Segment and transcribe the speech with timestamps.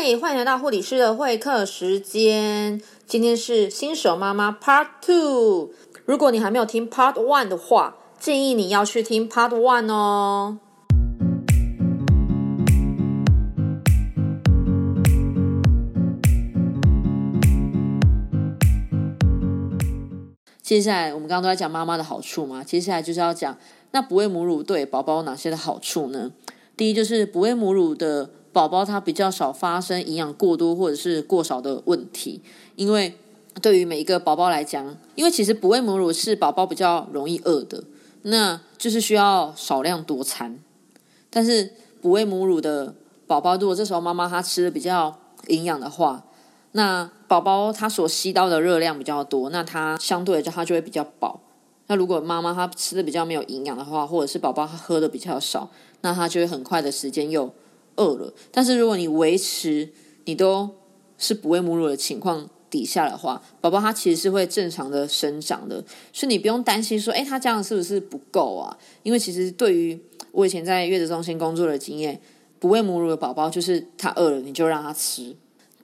[0.00, 2.80] 嗨，欢迎来到护理师的会客时间。
[3.04, 5.70] 今天是新手妈妈 Part Two。
[6.04, 10.58] 如果你还没有听 Part One 的话，建议你要去听 Part One 哦。
[20.62, 23.58] 接下来我们刚刚都在讲妈妈的好处嘛，接下来就是要讲
[23.90, 26.30] 那不喂母乳对宝宝有哪些的好处呢？
[26.76, 28.30] 第一就是不喂母乳的。
[28.58, 32.42] 宝宝他比较少发生营养过多或者是过少的问题，
[32.74, 33.14] 因为
[33.62, 37.84] 对于每一个宝宝来讲，因为其实不喂母乳是宝宝比较容易饿的，
[38.22, 40.58] 那就是需要少量多餐。
[41.30, 41.72] 但是
[42.02, 42.96] 不喂母乳的
[43.28, 46.24] 宝宝，如果这时候妈妈她吃的比较营养的话，
[46.72, 51.38] 那宝宝他所吸到的热量比较多，那他相对来讲他就会比较饱。
[51.86, 55.70] 那如果妈妈她吃的比较没有营养的话，或者是宝宝他喝的比较少，
[56.00, 57.54] 那他就会很快的时间又。
[57.98, 59.90] 饿了，但是如果你维持
[60.24, 60.70] 你都
[61.18, 68.78] 是不喂母乳的情况底下的话，宝宝他其实是会正常的生长的，所以你不用担心说，哎，他这样是不是不够啊？
[69.02, 69.98] 因为其实对于
[70.32, 72.20] 我以前在月子中心工作的经验，
[72.58, 75.34] 不喂母乳的宝宝就是他饿了你就让他吃。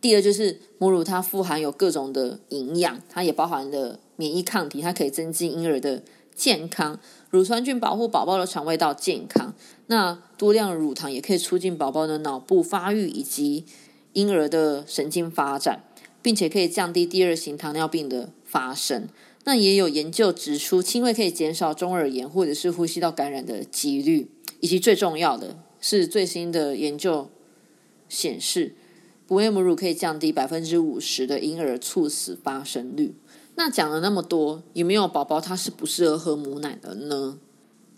[0.00, 6.02] 第二就是母乳它富含有各种的营养，它也包含了免疫抗体，它可以增进婴儿的。
[6.34, 6.98] 健康
[7.30, 9.54] 乳酸菌保护宝宝的肠胃道健康，
[9.86, 13.64] 那多量乳糖也可以促进宝宝的脑部发育以及
[14.12, 15.84] 婴儿的神经发展，
[16.20, 19.08] 并且可以降低第二型糖尿病的发生。
[19.44, 24.28] 那也有研究指出，轻微可以减少中耳炎或者是呼吸道感染的几率，
[24.60, 27.28] 以及最重要的是最新的研究
[28.08, 28.74] 显示，
[29.26, 33.14] 不喂母乳可以降低百分之五十的婴儿猝死发生率。
[33.56, 37.38] 那讲了那么多，有没有宝宝他是不适合喝母奶的呢？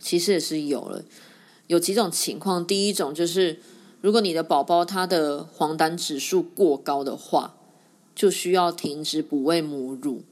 [0.00, 1.04] 其实也是有了，
[1.68, 2.66] 有几种情况。
[2.66, 3.60] 第一种就是，
[4.00, 7.54] 如果你的宝宝他的黄疸指数过高的话，
[8.16, 10.22] 就需要停止补喂母乳，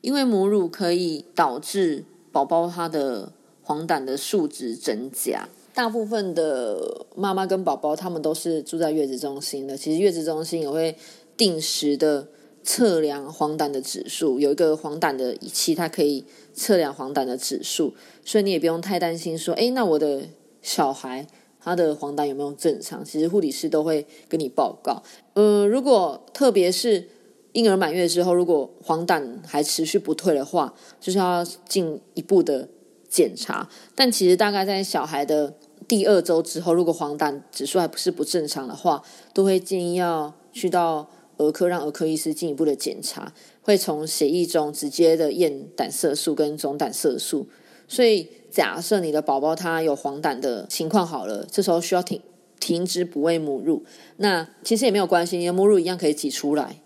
[0.00, 3.32] 因为母乳可以导致宝宝他的
[3.62, 5.48] 黄疸的数值增加。
[5.72, 10.98] 大部分的妈妈跟宝宝他们都是住在月子中心的，其实月子中心也会
[11.36, 12.26] 定时的。
[12.64, 17.94] 测量黄疸的指数，有一个黄疸的仪器，它可以测量黄疸的指数，
[18.24, 20.22] 所以你也不用太担心说，哎，那我的
[20.62, 21.26] 小孩
[21.60, 23.04] 他的黄疸有没有正常？
[23.04, 25.02] 其实护理师都会跟你报告。
[25.34, 27.06] 嗯，如果特别是
[27.52, 32.66] 婴儿满月之后，如果黄疸还持续不退的话，就是要进一步的
[33.10, 33.68] 检查。
[33.94, 35.54] 但其实大概在小孩的
[35.86, 39.02] 第二周之后，如果黄疸指数还不是不正常的话，
[39.34, 41.10] 都会建议要去到。
[41.36, 47.46] 儿科让儿科医师进一步的检查，会从血液中直接的验胆色素跟总胆色素。
[47.86, 52.20] 所以假设你的宝宝他有黄疸的情况好了，这时候需要停
[52.58, 53.84] 停止哺喂母乳。
[54.16, 56.80] 那其实也没有关系，你的母乳一样可以挤出来，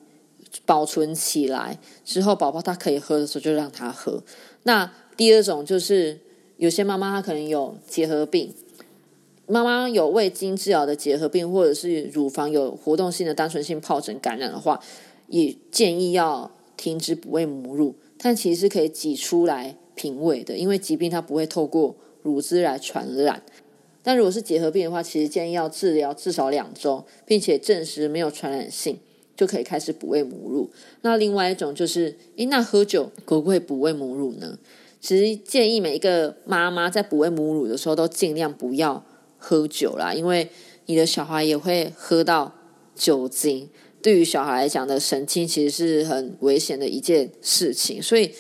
[0.67, 4.23] 保存起来之后，宝宝他可以喝的时候就让他喝。
[4.65, 6.19] 那第二种就是
[6.57, 8.55] 有些妈妈她可能有结核病。
[9.49, 14.79] 妈妈有未经治疗的结核病，或者是乳房有活动性的单纯性疱疹感染的话，
[15.29, 17.95] 也建议要停止哺喂母乳。
[18.19, 23.43] 但其实是可以挤出来平喂的，因为疾病它不会透过乳汁来传染。
[24.03, 28.99] 但如果是结核病的话，其实建议要治疗至少两周，并且证实没有传染性，
[29.37, 30.71] 就可以开始哺喂母乳。
[31.03, 34.59] 那另外一种就是，诶，那喝酒可不可以补喂母乳呢？
[35.01, 39.05] 其实建议每一个妈妈在哺喂母乳的时候，都尽量不要。
[39.39, 40.51] 喝酒啦，因为
[40.87, 42.53] 你的小孩也会喝到
[42.95, 43.71] 酒精，
[44.03, 48.33] 对于小孩来讲的神经其实是很危险的一件事情，所以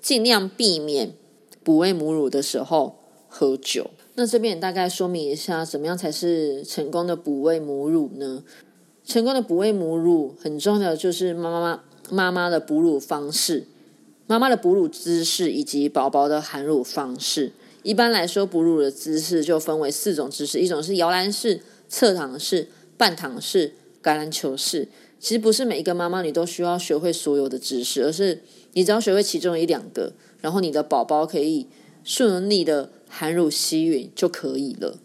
[0.00, 1.12] 尽量避免
[1.62, 3.90] 哺喂母乳的时候喝酒。
[4.14, 8.42] 那这边大概说明一下，怎么样才是成功的哺喂母乳呢？
[9.04, 13.66] 成功的哺喂母乳很重要的就是妈妈妈妈妈的哺乳方式、
[14.26, 17.52] 妈妈的哺乳姿势以及宝宝的含乳方式。
[17.82, 24.88] 一般来说，哺乳的姿势就分为四种姿势：一种是摇篮式、侧躺式、半躺式、橄榄球式。
[25.18, 28.42] 其实不是每一个妈妈你都需要学会所有的姿势，而是
[28.72, 31.66] 你只要学会其中一两个，然后你的宝宝可以
[32.02, 34.98] 顺利的含乳吸吮就可以了。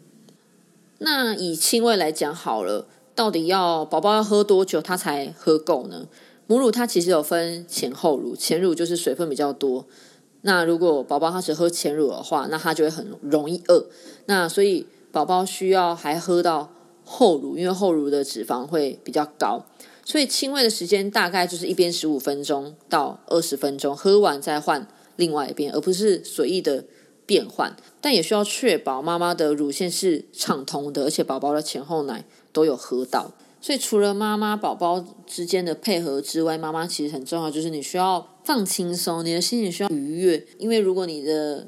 [1.00, 6.08] 那以亲喂来讲好了，到底要宝宝要喝多久他才喝够呢？
[6.48, 9.88] 母乳它其实有分前后乳，前乳就是水分比较多。
[10.48, 13.88] 那如果宝宝他只喝前乳的话，那他就会很容易饿。
[14.28, 16.72] 那所以宝宝需要还喝到
[17.04, 19.66] 后乳，因为后乳的脂肪会比较高。
[20.04, 26.86] 所以亲喂的时间大概就是一边十五分钟到二十分钟，喝完再换另外一边，而不是随意的
[27.26, 27.76] 变换。
[28.00, 33.32] 但也需要确保妈妈的乳腺是畅通的，而且宝宝的前后奶都有喝到。
[33.66, 40.46] 所以除了妈妈宝宝之间的配合之外，妈妈其实很重要，就是你需要放轻松，你的心情需要愉悦。
[40.60, 41.68] 因为如果你的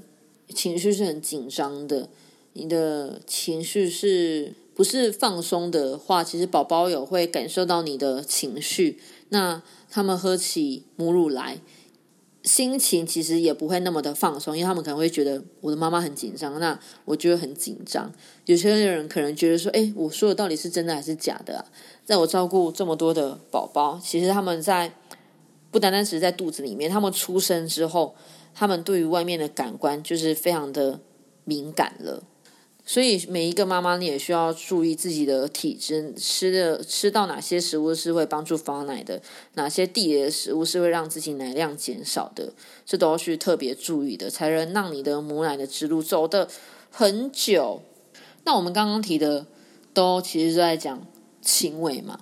[0.53, 2.07] 情绪是很紧张的，
[2.53, 8.99] 你的情绪是不是放松的话，其实宝宝有会感受到你的情绪。
[9.29, 11.59] 那他们喝起母乳来。
[12.47, 18.09] 心情其实也不会那么的放松，因为他们可能会觉得我的妈妈很紧张，那我觉得很紧张。
[18.45, 21.65] 有些人可能觉得说：“哎，我说的到底是真的还是假的啊？”
[22.05, 24.93] 在我照顾这么多的宝宝，其实他们在
[25.69, 28.15] 不单单只是在肚子里面，他们出生之后，
[28.55, 31.01] 他们对于外面的感官就是非常的
[31.43, 32.23] 敏感了。
[32.89, 39.21] 所以每一个妈妈，你也需要注意自己的体质，吃的吃到哪些食物是会帮助发奶的，
[39.55, 42.53] 哪些地的食物是会让自己奶量减少的，
[42.85, 46.47] 这都要去特别注意的，才能让你的母奶的之路走得
[46.89, 47.81] 很久。
[48.45, 49.45] 那我们刚刚提的
[49.93, 51.05] 都其实是在讲
[51.41, 52.21] 亲喂嘛，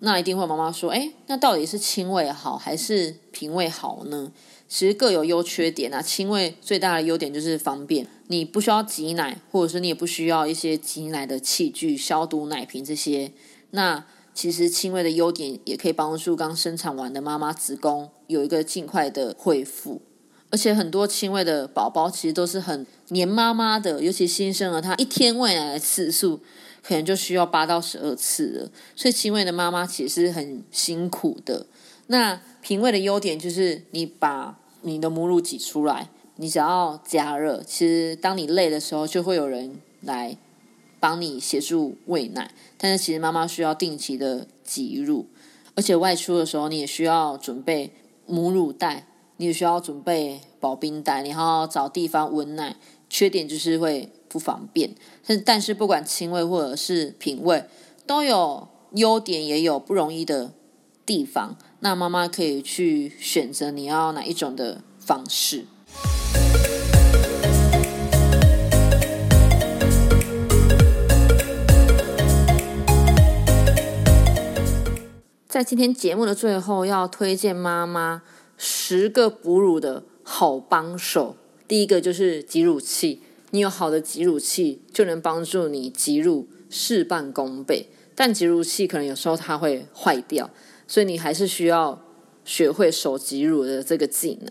[0.00, 4.30] 那一定会妈妈说，哎，那到底是亲喂好还是平喂好呢？
[4.74, 6.00] 其实各有优缺点啊。
[6.00, 13.32] 亲喂最大的优点就是方便，你不需要挤奶，或者是你也不需要一些挤奶的器具、消毒奶瓶这些。
[13.72, 20.00] 那其实亲喂的优点也可以帮助刚生产完的妈妈子宫有一个尽快的恢复。
[20.48, 26.40] 而且很多亲喂的宝宝其实都是很黏妈妈的，尤其新生儿，他一天喂奶的次数
[26.82, 28.70] 可能就需要八到十二次了。
[28.96, 31.66] 所以亲喂的妈妈其实很辛苦的。
[32.06, 40.36] 那平喂的优点就是你把你的母乳挤出来，你只要加热，其实当你累的时候，就会有人来
[41.00, 42.52] 帮你协助喂奶。
[42.76, 45.26] 但是其实妈妈需要定期的挤乳，
[45.74, 47.92] 而且外出的时候你也需要准备
[48.26, 49.06] 母乳袋，
[49.36, 52.76] 你也需要准备保冰袋，然后找地方温奶。
[53.08, 54.94] 缺点就是会不方便。
[55.26, 57.62] 但但是不管亲喂或者是平喂，
[58.06, 60.54] 都有优点也有不容易的
[61.04, 61.56] 地方。
[61.80, 65.64] 那妈妈可以去选择你要哪一种的方式。
[75.48, 78.22] 在今天节目的最后，要推荐妈妈
[78.56, 81.36] 十个哺乳的好帮手。
[81.68, 83.20] 第一个就是挤乳器，
[83.50, 87.90] 你有好的挤乳器，就能帮助你挤乳事半功倍。
[88.14, 90.48] 但挤乳器可能有时候它会坏掉。
[90.92, 91.98] 所以你还是需要
[92.44, 94.50] 学会手挤乳的这个技能。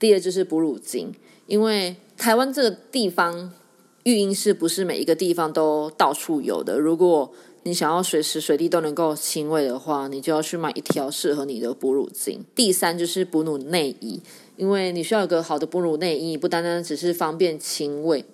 [0.00, 1.10] 第二就是哺乳巾，
[1.46, 3.52] 因为台湾这个地方
[4.02, 6.76] 育婴室不是每一个地方都到处有的。
[6.76, 12.40] 如果你想要随时随地都能够亲喂的话，你就要去买一条适合你的哺乳巾。
[12.56, 14.20] 第三就是哺乳内衣，
[14.56, 18.24] 因为你需要有个好的哺乳内衣，不单单只是方便亲喂，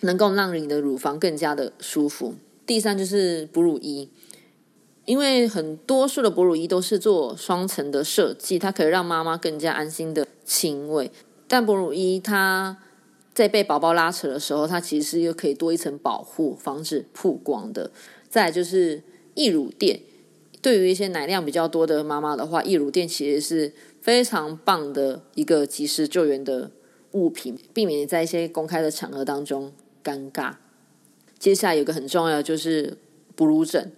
[0.00, 2.34] 能够让你的乳房更加的舒服。
[2.66, 4.08] 第三就是哺乳衣。
[5.06, 11.10] 因为很多数的哺乳衣都是做双层的设计，它可以让妈妈更加安心的亲喂。
[11.46, 12.76] 但哺乳衣它
[13.32, 17.92] 在被宝宝拉扯的时候，它其实又可以多一层保护，防止曝光的。
[18.28, 19.04] 再就是
[19.34, 20.00] 溢乳垫，
[20.60, 26.72] 对于一些奶量比较多的妈妈的话，溢乳垫其实是非常棒的一个及时救援的
[27.12, 30.54] 物品，避免你在一些公开的场合当中尴尬。
[31.38, 32.98] 接下来有个很重要就是
[33.36, 33.92] 哺乳枕。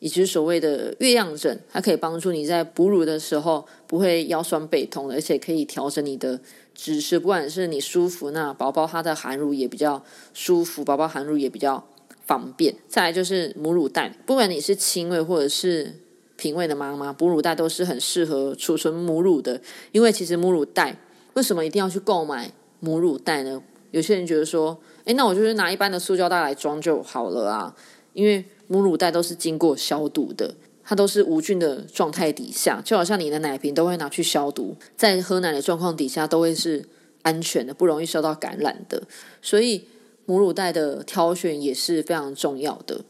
[0.00, 6.38] 以及所谓的月亮枕，它可以帮助你在哺乳的时候不会腰酸背痛，而且可以调整你的
[6.74, 11.84] 姿势，不管是你舒服，那宝宝他的含乳也比较舒服，宝宝含乳也比较
[12.24, 12.74] 方便。
[12.88, 15.92] 再来就是母乳袋，不管你是亲喂或者是
[16.36, 19.60] 平喂的妈妈，哺乳袋都是很适合储存母乳的。
[19.90, 20.96] 因为其实母乳袋
[21.34, 23.60] 为什么一定要去购买母乳袋呢？
[23.90, 27.74] 有些人觉得说，诶，那我就是拿一般的塑胶袋来装就好了啊，
[28.12, 28.44] 因为。
[28.68, 36.86] 母乳袋都是经过消毒的，它都是无菌的状态底下，就好像你的奶瓶都会拿去消毒，在喝奶的状况底下都会是
[37.22, 39.02] 安全的，不容易受到感染的。
[39.42, 39.84] 所以
[40.26, 43.04] 母乳袋的挑选也是非常重要的。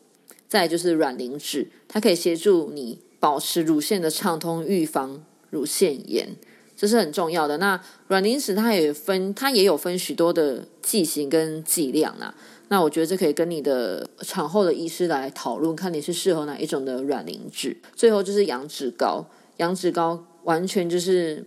[0.49, 6.29] 再就是软磷脂，它可以协助你保持乳腺的畅通，预防乳腺炎，
[6.75, 7.59] 这是很重要的。
[7.59, 12.35] 那软磷脂它也分，它也有分许多的剂型跟剂量啊。
[12.69, 17.77] 那我觉得这可以跟你的产后的医师来讨论，看你是适合哪一种的软磷脂。
[17.97, 21.47] 最后就是羊脂膏，羊脂膏完全就是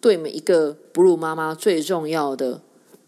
[0.00, 2.60] 对每一个哺乳妈妈最重要的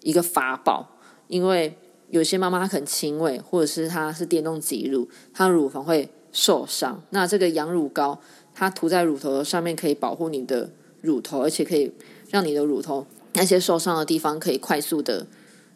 [0.02, 0.99] 一个法宝，
[1.29, 1.76] 因为
[2.09, 7.02] 有些妈妈很轻微，或者是她是电动挤乳，她乳房会受伤。
[7.11, 8.21] 那这个羊乳膏，
[8.55, 10.71] 它涂在乳头上面可以保护你的
[11.02, 11.93] 乳头，而且可以
[12.31, 15.26] 让你的乳头那些受伤的地方可以快速的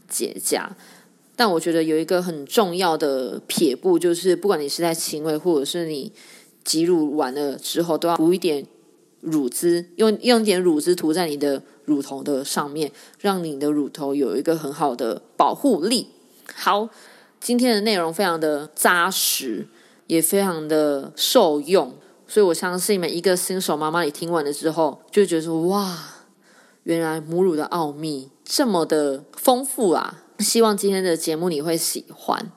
[0.09, 0.71] 结痂。
[1.37, 6.12] 但我觉得有一个很重要的撇步，就是不管你是在亲喂，或者是你
[6.62, 8.67] 挤乳完了之后，都要补一点
[9.21, 16.09] 乳汁，用用点乳汁涂在你的乳头的上面，让你的乳头有一个很好的保护力。
[16.55, 16.88] 好，
[17.41, 19.67] 今天的内容非常的扎实，
[20.07, 21.95] 也非常的受用，
[22.29, 25.99] 所以我相信每一个新手妈妈，你听完了之后，就觉得说哇，
[26.85, 30.24] 原来母乳的奥秘这么的丰富啊！
[30.38, 32.50] 希望今天的节目你会喜欢。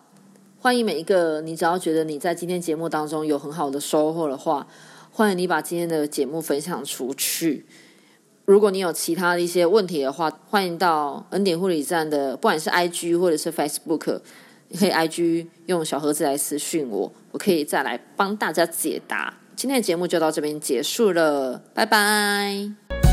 [0.59, 4.67] 欢迎每一个你只要觉得你在今天节目当中有很好的收获的话，
[5.11, 7.65] 欢迎你把今天的节目分享出去。
[8.45, 14.21] 如果你有其他的一些问题的话，欢迎到恩典护理站的，不管是 IG 或者是 Facebook，
[14.69, 19.33] 你可以 IG 用小盒子来私讯我，我可以再来帮大家解答。
[19.55, 23.06] 今天的节目就到这边结束了，拜拜。